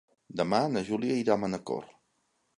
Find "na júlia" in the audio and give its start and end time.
0.71-1.19